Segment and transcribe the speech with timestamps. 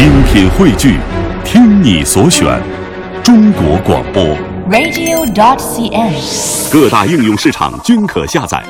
[0.00, 0.98] 精品汇聚，
[1.44, 2.58] 听你所选，
[3.22, 4.24] 中国广播。
[4.70, 6.72] radio.cn。
[6.72, 8.64] 各大应用市场均可下载。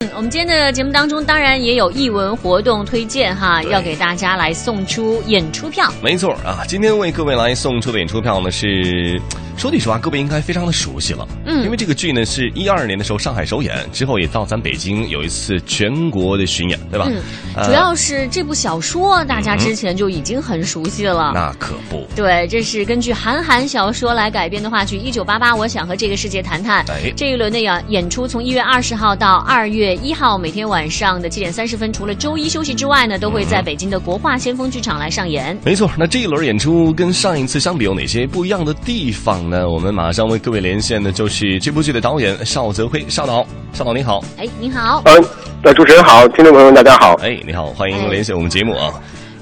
[0.00, 5.88] 嗯我们今天的节目当中，当然也有艺文活动推荐哈，要给大家来送出演出票。
[6.02, 9.22] 没错啊，今天为各位来送出的演出票呢是，
[9.56, 17.06] 说句实话，各位应该非常的熟悉了，嗯因为这个剧呢是一二年的时候上海首演，之后也到咱北京有一次全国的巡演，对吧？
[17.10, 17.22] 嗯，
[17.56, 21.32] 呃主要是这部小说大家之前就已经很熟悉了。
[21.34, 26.84] 那可不，对，这是根据韩寒小说来改编的话剧《一九八八》，我想和这个世界谈谈。
[26.88, 35.58] 哎这一轮的演演出从一月二十号到二月一号，每天晚上的七点三十分，除了周一休息之外呢，都会在北京的国画先锋剧场来上演。
[35.64, 35.90] 没错。
[35.96, 39.68] 那这一轮演出跟上一次相比有哪些不一样的地方呢？
[39.68, 45.02] 我们马上为各位连线的就是这部剧的导演邵泽辉，邵导，邵导您好，哎，您好。
[45.04, 45.24] 嗯，
[45.62, 47.14] 呃，主持人好，听众朋友们大家好。
[47.22, 48.92] 哎，你好，欢迎连线我们节目啊。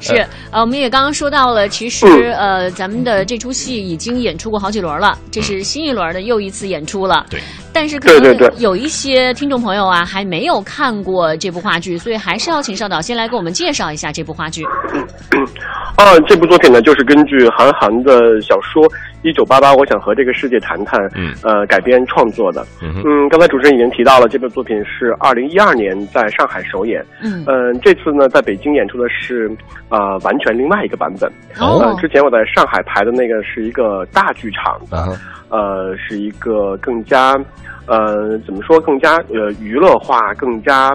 [0.00, 0.16] 是，
[0.50, 7.24] 呃，我们也刚刚说到了，其实嗯呃，咱们的这出戏已经演出过好几轮了，这是新一轮的又一次演出了。
[7.30, 7.40] 对，
[7.72, 14.62] 但是可能对对对有一些听众朋友啊，还没有看过这部话剧，所以还是要请邵导先来给我们介绍一下这部话剧。
[15.96, 18.82] 啊，这部作品呢，就是根据韩寒的小说
[19.22, 22.66] 《一九八八》，我想和这个世界谈谈，嗯呃，改编创作的。
[22.82, 27.04] 嗯刚才主持人已经提到了，这部作品是二零一二年在上海首演。
[27.22, 29.48] 嗯，嗯、这次呢，在北京演出的是
[29.88, 31.30] 啊、呃完全另外一个版本。
[31.60, 35.08] 哦呃，之前我在上海排的那个是一个大剧场的，啊，
[35.48, 37.38] 呃，是一个更加，
[37.86, 40.90] 呃，怎么说，更加呃娱乐化、更加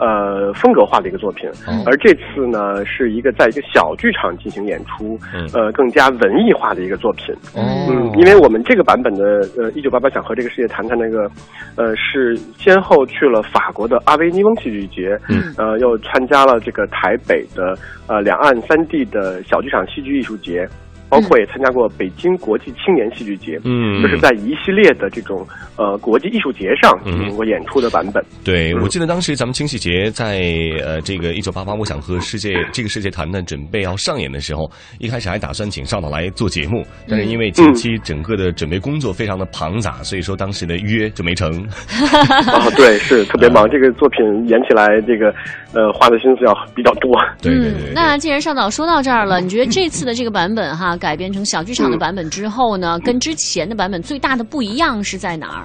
[0.00, 1.48] 呃风格化的一个作品。
[1.66, 1.84] 哦。
[1.86, 5.46] 而这次呢，是一个在一个小剧场进行演出，嗯。
[5.54, 7.34] 呃，更加文艺化的一个作品。
[7.54, 7.60] 哦。
[7.88, 11.30] 嗯，因为我们这个版本的呃，一九八八想和这个世界谈谈那个，
[11.76, 15.54] 呃，是先后去了法国的阿维尼翁戏剧节，嗯。
[15.56, 20.66] 呃，又参加了这个台北的呃两岸三地的小剧场戏剧艺术节，
[21.10, 28.24] 包括也参加过北京国际青年戏剧节，嗯就是在一系列的这种呃国际艺术节上进行过演出的版本。
[28.44, 30.40] 对，嗯我记得当时咱们青戏节在
[30.82, 34.70] 呃这个一九八八，我想和世界这个世界谈谈准备要上演的时候，
[35.00, 41.50] 一开始还打算请邵导来做节目，但是因为近期整个的准备工作非常的庞杂，所以说当时的约就没成。
[42.54, 45.34] 哦，对，是 特别忙，这个作品演起来这个
[45.74, 47.10] 呃花的心思要比较多。
[47.42, 55.64] 对对对对嗯，那既然邵导说到这儿了，你觉得这次的这个版本哈改编成小剧场的版本之后呢，跟之前的版本最大的不一样是在哪儿？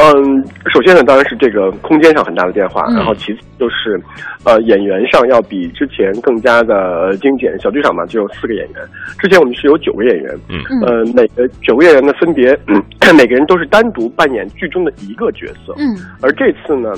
[0.00, 0.14] 嗯，
[0.72, 4.00] 首先呢，当然是这个空间上很大的变化，嗯然后其次就是，
[4.44, 7.52] 呃，演员上要比之前更加的呃精简。
[7.58, 8.76] 小剧场嘛，只有四个演员，
[9.18, 12.80] 之前我们是有九个演员，嗯嗯呃，每个九个演员呢分别，嗯
[13.16, 16.92] 每个人都是单独扮演剧中的一个角色，嗯而这次呢。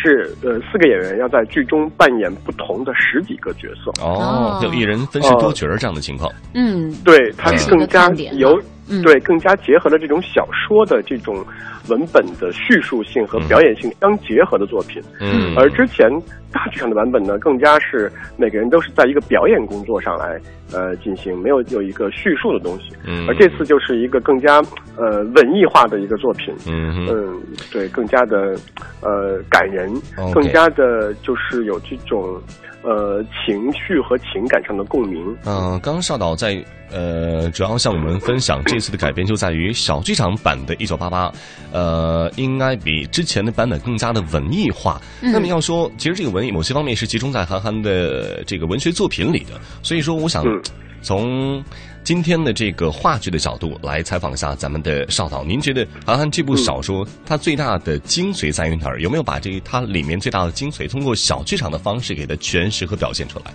[0.00, 6.32] 是呃，四个演员要在剧中扮演不同的十几个角色，哦，有一人分饰多角儿这样的情况。
[6.54, 8.36] 嗯，对，它是更加看点。
[8.38, 8.58] 由
[8.88, 9.02] 嗯。
[9.02, 11.44] 对更加结合了这种小说的这种
[11.88, 15.00] 文本的叙述性和表演性相结合的作品。
[15.20, 16.10] 嗯，而之前
[16.52, 20.40] 大剧场的版本呢，更加是每个人都是在一个表演工作上来
[20.72, 22.92] 呃进行，没有有一个叙述的东西。
[23.04, 24.62] 嗯而这次就是一个更加
[24.96, 26.54] 呃文艺化的一个作品。
[26.66, 27.40] 嗯嗯，
[27.72, 28.56] 对，更加的
[29.00, 29.92] 呃感人
[30.34, 32.40] 更加的就是有这种
[32.82, 35.24] 呃情绪和情感上的共鸣。
[35.46, 36.62] 嗯、刚刚邵导在
[36.92, 41.28] 呃，主要向我们分享这次的改编就在于小剧场版的《一九八八》，
[41.72, 45.00] 呃，应该比之前的版本更加的文艺化。
[45.22, 50.60] 嗯那么要说，其实这个文艺某些方面是集中在韩寒的这个文学作品里的，所以说，我想嗯
[51.02, 51.64] 从
[52.04, 59.00] 今天的这个话剧的角度来采访一下咱们的邵导，您觉得韩寒这部小说它最大的精髓在于哪儿？
[59.00, 63.46] 有没有把这它里面最大的精髓通过小剧场的方式给它诠释和表现出来？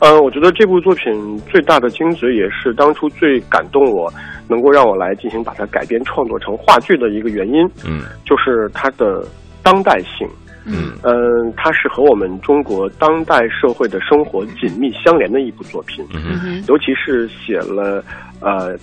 [0.00, 4.12] 呃，我觉得这部作品最大的精髓，也是当初最感动我，
[4.46, 9.26] 能够让我来进行把它改编创作成话剧的一个原因，嗯就是它的
[9.64, 10.28] 当代性。
[10.68, 10.92] 嗯。
[11.02, 18.04] 嗯，它是和我们中国当代社会的生活紧密相连的一部作品，嗯尤其是写了
[18.40, 18.76] 呃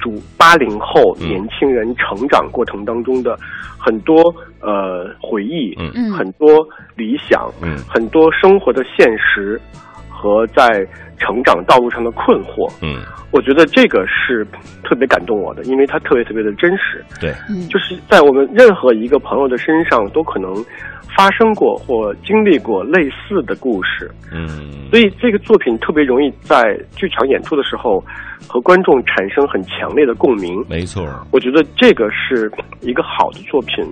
[0.00, 1.28] 主八零后嗯。
[1.28, 3.38] 年轻人成长过程当中的
[3.78, 5.90] 很多呃回忆，嗯。
[5.94, 6.12] 嗯。
[6.12, 6.48] 很多
[6.96, 7.76] 理想，嗯。
[7.88, 9.60] 很多生活的现实
[10.20, 10.86] 和在
[11.16, 12.70] 成长道路上的困惑。
[12.82, 13.00] 嗯，
[13.30, 14.46] 我觉得这个是
[14.84, 17.02] 特别感动我的，因为它特别特别的真实。
[17.18, 17.66] 对，嗯。
[17.68, 20.54] 就是在我们任何一个朋友的身上都可能
[21.16, 24.46] 发生过或经历过类似的故事，嗯，
[24.90, 28.02] 所以这个作品特别容易在剧场演出的时候
[28.46, 30.62] 和观众产生很强烈的共鸣。
[30.68, 32.50] 没错，我觉得这个是
[32.80, 33.84] 一个好的作品，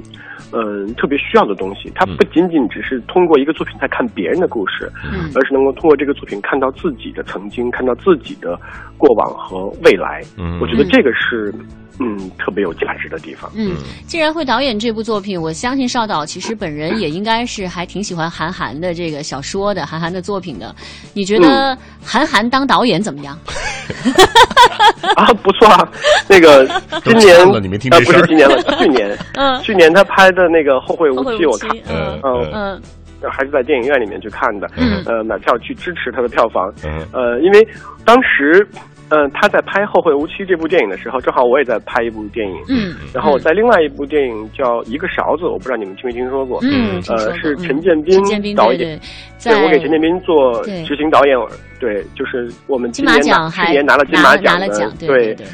[0.53, 1.91] 嗯，特别需要的东西。
[1.95, 8.59] 它不仅仅只是通过一个作品在看别人的故事，嗯而是能够通过这个作品看到自己的曾经，看到自己的
[8.97, 10.23] 过往和未来。
[10.37, 11.55] 嗯我觉得这个是
[12.01, 13.51] 嗯特别有价值的地方。
[13.57, 13.73] 嗯，
[14.07, 20.75] 既然会导演这部作品，我相信邵导其实本人也应该是还挺喜欢韩寒的这个小说的，韩寒的作品的。
[21.13, 23.39] 你觉得嗯韩寒当导演怎么样？
[25.17, 25.89] 啊，不错啊，
[26.29, 26.67] 那个
[27.05, 29.61] 今年都唱了你没听呃这事儿不是今年了，去年， 嗯。
[29.63, 32.83] 去年他拍的那个《后会无期》，后会无期我看，嗯嗯嗯。
[33.31, 35.03] 还是在电影院里面去看的，嗯。
[35.07, 37.05] 呃，买票去支持他的票房，嗯。
[37.13, 37.67] 呃，因为
[38.05, 38.67] 当时，
[39.11, 49.01] 呃，他在拍《后会无期》这部电影的时候，正好我也在拍一部电影，嗯，然后在另外一部电影叫《一个勺子》，我不知道你们听没听说过，嗯，听说呃，是嗯陈建斌陈建斌导演，
[49.43, 51.37] 对我给陈建斌做执行导演，
[51.81, 54.61] 对，就是我们今年拿去年拿了金马奖，
[54.99, 55.47] 对对对，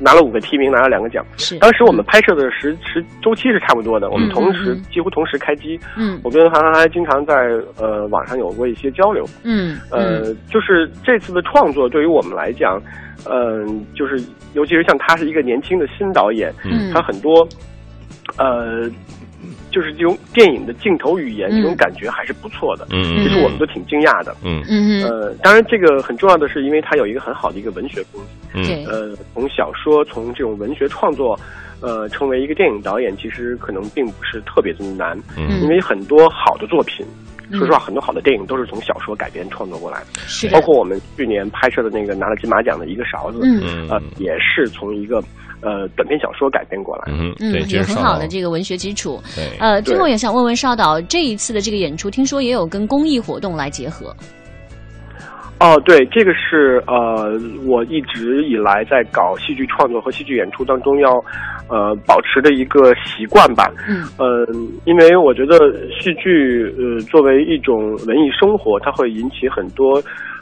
[0.00, 1.24] 拿了五个提名，拿了两个奖。
[1.36, 5.78] 是当时我们拍摄的时时周期是差不多的，我们嗯同时几乎同时开机。
[5.96, 7.34] 嗯我跟韩寒还经常在
[7.78, 9.24] 呃网上有过一些交流。
[9.42, 12.82] 嗯呃，就是这次的创作对于我们来讲，
[13.28, 14.22] 嗯、就是
[14.54, 17.46] 尤其是像他是一个年轻的新导演，嗯他很多
[18.38, 18.90] 呃，
[19.76, 22.86] 就是这种电影的镜头语言嗯这种感觉还是不错的。
[22.92, 24.34] 嗯其实我们都挺惊讶的。
[24.42, 28.28] 嗯嗯嗯呃，当然，这个很重要的是，因为它有一个很好的一个文学功底。
[28.54, 31.38] 嗯对呃，从小说，从这种文学创作，
[31.82, 37.04] 呃，成为一个电影导演，其实可能并不是特别的难，嗯因为很多好的作品，
[37.50, 45.22] 嗯说实话，很多好的电影都是从小说改编创作过来的，是的包括我们去年拍摄的那个拿了金马奖的一个勺子，嗯嗯呃，也是从一个
[45.60, 47.12] 呃短篇小说改编过来的。
[47.12, 49.22] 嗯嗯对，这有是邵导很好的这个文学基础。
[49.34, 54.14] 对，呃，最后也想问问邵导，这一次的这个演出，听说也有跟公益活动来结合。
[55.58, 57.32] 哦，对，这个是呃，
[57.64, 61.12] 我一直以来在搞戏剧创作和戏剧演出当中要
[61.70, 63.72] 呃保持的一个习惯吧。
[63.88, 65.58] 嗯嗯，因为我觉得
[65.98, 69.94] 戏剧呃作为一种文艺生活，它会引起很多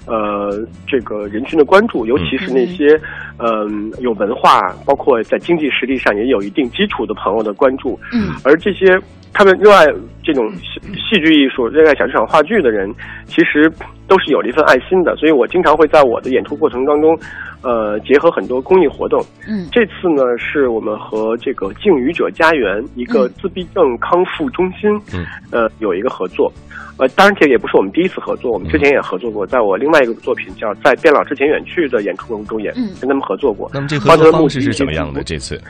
[0.07, 0.51] 呃
[0.85, 3.01] 这个人群的关注，尤其是那些
[3.39, 7.97] 嗯、有文化，包括在经济实力上也有一定基础的朋友的关注。
[8.13, 8.87] 嗯而这些
[9.35, 9.85] 他们热爱
[10.23, 12.89] 这种戏戏剧艺术、热爱小剧场话剧的人，
[13.27, 13.71] 其实
[14.07, 15.15] 都是有了一份爱心的。
[15.17, 17.19] 所以我经常会在我的演出过程当中，
[17.61, 19.21] 呃，结合很多公益活动。
[19.49, 26.51] 嗯这次呢，是我们和这个敬语者家园一个嗯自闭症康复中心，嗯，呃，有一个合作。
[26.97, 33.69] 呃，当然这个也不是我们第一次合作，我们之前也合作过，在我另外一个作品叫《在变老之前远去》的演出过程中也嗯跟他们合作过。
[33.75, 35.25] 那么这合作方式是怎么样的？
[35.25, 35.61] 这这次？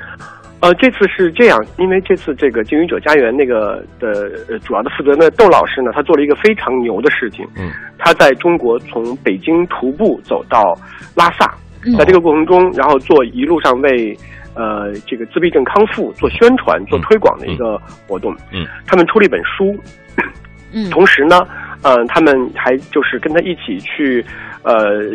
[0.65, 10.63] 呃，这次是这样，因为这次这个经营者家园那个的呃主要的负责人的窦老师呢，他做了一个非常牛的事情，嗯，他在中国从北京徒步走到
[11.15, 14.17] 拉萨，嗯在这个过程中，然后做一路上为
[14.55, 17.79] 呃这个自闭症康复做宣传、做推广的一个
[18.09, 18.35] 活动。
[18.51, 19.77] 嗯，他们出了一本书，
[20.75, 21.41] 嗯同时呢，
[21.83, 24.25] 呃，他们还就是跟他一起去，
[24.63, 24.75] 呃，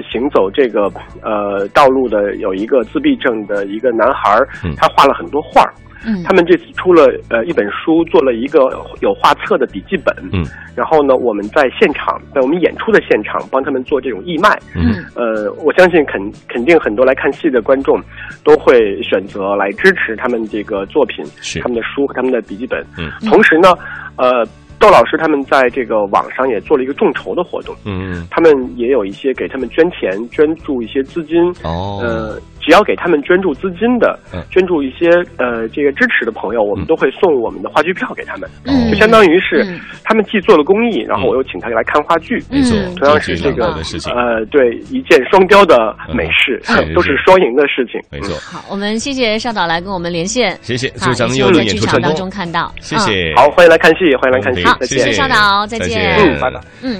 [0.10, 0.92] 行走这个
[1.22, 5.74] 呃道路的有一个自闭症的一个男孩嗯，他画了很多画儿。
[6.08, 8.60] 嗯他们这次出了呃一本书，做了一个
[9.02, 10.16] 有画册的笔记本。
[10.32, 14.58] 嗯，然后呢，我们在现场，在我们演出的现场，帮他们做这种义卖。
[14.78, 16.18] 嗯呃，我相信肯
[16.48, 18.02] 肯定很多来看戏的观众
[18.46, 22.80] 都会选择来支持他们这个作品，是他们的书和他们的笔记本。
[22.98, 23.68] 嗯同时呢，
[24.16, 24.48] 呃，
[24.80, 31.38] 窦老师他们在这个网上也做了一个众筹的活动，嗯他们也有一些给他们捐钱、捐助一些资金。
[31.64, 42.38] 哦呃，只要给他们捐助资金的嗯，捐助一些呃这个支持的朋友，我们都会送我们的话剧票给他们，嗯就相当于是嗯他们既做了公益，然后我又请他来看话剧。
[42.50, 48.00] 没错嗯，同样是这个的事情，呃，对，一箭双雕的美事，嗯都是双赢的事情。
[48.12, 48.36] 没错。
[48.40, 50.58] 好，我们谢谢邵导来跟我们连线。
[50.62, 52.74] 谢谢，祝咱们也希望在演出成剧场当中，看到。
[52.80, 53.34] 谢谢。
[53.36, 55.12] 好，欢迎来看戏，欢迎来看戏好，再谢谢。
[55.12, 56.60] 邵导再见嗯，拜拜。
[56.82, 56.98] 嗯。